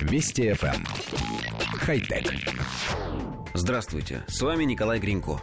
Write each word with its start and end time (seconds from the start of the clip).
Вести 0.00 0.50
FM. 0.50 0.74
Эм. 0.74 0.84
Хай-тек. 1.78 2.32
Здравствуйте, 3.54 4.22
с 4.28 4.40
вами 4.40 4.64
Николай 4.64 4.98
Гринько. 4.98 5.40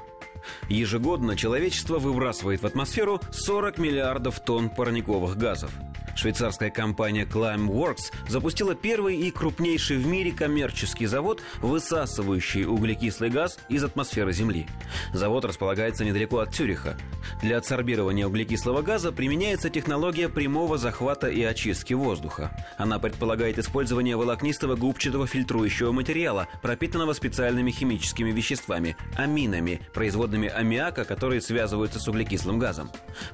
Ежегодно 0.70 1.36
человечество 1.36 2.00
выбрасывает 2.00 2.62
в 2.62 2.66
атмосферу 2.66 3.20
40 3.32 3.78
миллиардов 3.78 4.40
тонн 4.40 4.70
парниковых 4.70 5.38
газов– 5.38 5.72
Швейцарская 6.18 6.72
компания 6.72 7.26
Climeworks 7.26 8.12
запустила 8.28 8.74
первый 8.74 9.18
и 9.18 9.30
крупнейший 9.30 9.98
в 9.98 10.08
мире 10.08 10.32
коммерческий 10.32 11.06
завод, 11.06 11.44
высасывающий 11.62 12.66
углекислый 12.66 13.30
газ 13.30 13.60
из 13.70 13.84
атмосферы 13.84 14.34
Земли. 14.34 14.66
Завод 15.14 15.46
располагается 15.46 16.04
недалеко 16.04 16.40
от 16.40 16.56
Цюриха. 16.56 16.98
Для 17.44 17.60
адсорбирования 17.60 18.26
углекислого 18.26 18.82
газа 18.82 19.12
применяется 19.12 19.70
технология 19.70 20.28
прямого 20.28 20.80
захвата 20.80 21.28
и 21.28 21.44
очистки 21.44 21.94
воздуха. 21.94 22.52
Она 22.80 22.98
предполагает 22.98 23.60
использование 23.60 24.16
волокнистого 24.16 24.76
губчатого 24.76 25.28
фильтрующего 25.28 25.92
материала, 25.92 26.48
пропитанного 26.64 27.14
специальными 27.14 27.70
химическими 27.70 28.32
веществами– 28.32 28.98
аминами, 29.16 29.82
производными 29.94 30.48
аммиака, 30.48 31.06
которые 31.06 31.42
связываются 31.42 32.00
с 32.00 32.08
углекислым 32.08 32.58
газом. 32.58 32.90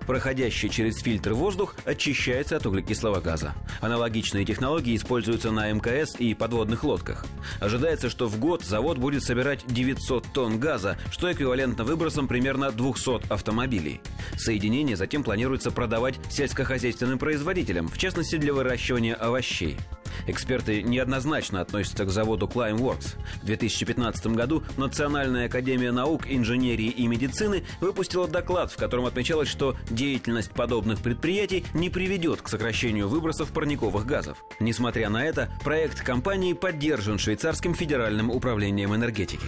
Проходящий 0.05 0.67
через 0.67 0.99
фильтр 0.99 1.31
воздух 1.33 1.75
очищается 1.85 2.57
от 2.57 2.65
углекислого 2.65 2.72
газа. 2.81 3.53
Аналогичные 3.81 4.45
технологии 4.45 4.95
используются 4.95 5.51
на 5.51 5.71
МКС 5.71 6.15
и 6.19 6.33
подводных 6.33 6.83
лодках. 6.83 7.25
Ожидается, 7.59 8.09
что 8.09 8.27
в 8.27 8.39
год 8.39 8.63
завод 8.63 8.97
будет 8.97 9.23
собирать 9.23 9.65
900 9.67 10.25
тонн 10.33 10.59
газа, 10.59 10.97
что 11.11 11.31
эквивалентно 11.31 11.83
выбросам 11.83 12.27
примерно 12.27 12.71
200 12.71 13.31
автомобилей. 13.31 14.01
Соединение 14.37 14.95
затем 14.95 15.23
планируется 15.23 15.71
продавать 15.71 16.15
сельскохозяйственным 16.29 17.19
производителям, 17.19 17.87
в 17.87 17.97
частности 17.97 18.37
для 18.37 18.53
выращивания 18.53 19.15
овощей. 19.15 19.77
Эксперты 20.27 20.81
неоднозначно 20.81 21.61
относятся 21.61 22.05
к 22.05 22.09
заводу 22.09 22.47
Climeworks. 22.47 23.15
В 23.41 23.45
2015 23.45 24.27
году 24.27 24.63
Национальная 24.77 25.47
академия 25.47 25.91
наук, 25.91 26.23
инженерии 26.27 26.89
и 26.89 27.07
медицины 27.07 27.63
выпустила 27.81 28.27
доклад, 28.27 28.71
в 28.71 28.77
котором 28.77 29.05
отмечалось, 29.05 29.47
что 29.49 29.75
деятельность 29.89 30.51
подобных 30.51 30.99
предприятий 30.99 31.65
не 31.73 31.89
приведет 31.89 32.41
к 32.41 32.49
сокращению 32.49 33.07
выбросов 33.07 33.51
парниковых 33.51 34.05
газов. 34.05 34.43
Несмотря 34.59 35.09
на 35.09 35.25
это, 35.25 35.49
проект 35.63 36.01
компании 36.01 36.53
поддержан 36.53 37.17
швейцарским 37.17 37.75
федеральным 37.75 38.29
управлением 38.29 38.95
энергетики. 38.95 39.47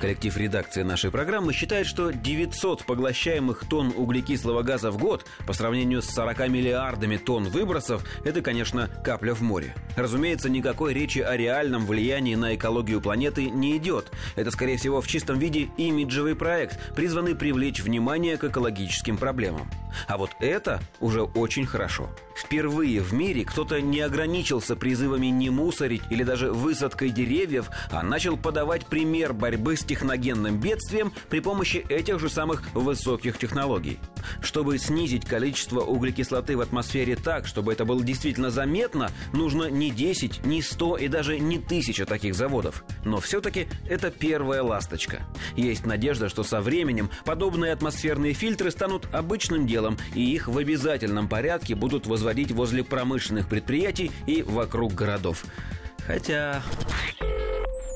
Коллектив 0.00 0.34
редакции 0.38 0.82
нашей 0.82 1.10
программы 1.10 1.52
считает, 1.52 1.86
что 1.86 2.10
900 2.10 2.84
поглощаемых 2.84 3.68
тонн 3.68 3.92
углекислого 3.94 4.62
газа 4.62 4.90
в 4.90 4.96
год 4.96 5.26
по 5.46 5.52
сравнению 5.52 6.00
с 6.00 6.06
40 6.06 6.48
миллиардами 6.48 7.18
тонн 7.18 7.48
выбросов– 7.48 8.02
это, 8.24 8.40
конечно, 8.40 8.88
капля 9.04 9.34
в 9.34 9.42
море. 9.42 9.74
Разумеется, 9.96 10.48
никакой 10.48 10.94
речи 10.94 11.18
о 11.18 11.36
реальном 11.36 11.84
влиянии 11.84 12.34
на 12.34 12.54
экологию 12.54 13.02
планеты 13.02 13.50
не 13.50 13.76
идет. 13.76 14.10
Это, 14.36 14.50
скорее 14.50 14.78
всего, 14.78 15.02
в 15.02 15.06
чистом 15.06 15.38
виде 15.38 15.68
имиджевый 15.76 16.34
проект, 16.34 16.94
призванный 16.94 17.34
привлечь 17.34 17.80
внимание 17.80 18.38
к 18.38 18.44
экологическим 18.44 19.18
проблемам. 19.18 19.70
А 20.08 20.16
вот 20.16 20.30
это 20.40 20.80
уже 21.00 21.22
очень 21.22 21.66
хорошо. 21.66 22.08
Впервые 22.44 23.02
в 23.02 23.12
мире 23.12 23.44
кто-то 23.44 23.82
не 23.82 24.00
ограничился 24.00 24.74
призывами 24.74 25.26
не 25.26 25.50
мусорить 25.50 26.02
или 26.08 26.22
даже 26.22 26.50
высадкой 26.50 27.10
деревьев, 27.10 27.70
а 27.90 28.02
начал 28.02 28.38
подавать 28.38 28.86
пример 28.86 29.34
борьбы 29.34 29.76
с 29.76 29.84
техногенным 29.84 30.58
бедствием 30.58 31.12
при 31.28 31.40
помощи 31.40 31.84
этих 31.88 32.18
же 32.18 32.30
самых 32.30 32.62
высоких 32.74 33.38
технологий. 33.38 33.98
Чтобы 34.40 34.78
снизить 34.78 35.26
количество 35.26 35.80
углекислоты 35.80 36.56
в 36.56 36.62
атмосфере 36.62 37.14
так, 37.14 37.46
чтобы 37.46 37.72
это 37.72 37.84
было 37.84 38.02
действительно 38.02 38.50
заметно, 38.50 39.10
нужно 39.34 39.70
не 39.70 39.90
10, 39.90 40.46
не 40.46 40.62
100 40.62 40.96
и 40.96 41.08
даже 41.08 41.38
не 41.38 41.58
тысяча 41.58 42.06
таких 42.06 42.34
заводов. 42.34 42.84
Но 43.04 43.20
все-таки 43.20 43.68
это 43.88 44.10
первая 44.10 44.62
ласточка. 44.62 45.20
Есть 45.56 45.84
надежда, 45.84 46.30
что 46.30 46.42
со 46.42 46.62
временем 46.62 47.10
подобные 47.26 47.72
атмосферные 47.72 48.32
фильтры 48.32 48.70
станут 48.70 49.08
обычным 49.12 49.66
делом, 49.66 49.98
и 50.14 50.22
их 50.32 50.48
в 50.48 50.56
обязательном 50.56 51.28
порядке 51.28 51.74
будут 51.74 52.06
возводить 52.30 52.52
возле 52.52 52.84
промышленных 52.84 53.48
предприятий 53.48 54.12
и 54.28 54.42
вокруг 54.42 54.94
городов. 54.94 55.44
Хотя... 56.06 56.62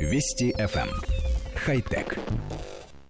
Вести 0.00 0.52
FM 0.58 0.90
хай-тек. 1.54 2.18